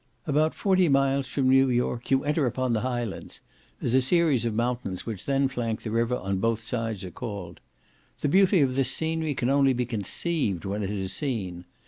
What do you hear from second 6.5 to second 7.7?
sides, are called.